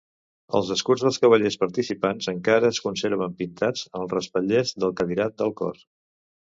Els 0.59 0.69
escuts 0.75 1.03
dels 1.07 1.19
cavallers 1.25 1.57
participants, 1.65 2.31
encara 2.33 2.73
es 2.75 2.81
conserven 2.87 3.39
pintats 3.43 3.87
als 4.01 4.19
respatllers 4.19 4.77
del 4.85 5.01
cadirat 5.03 5.43
del 5.45 5.57
cor. 5.63 5.85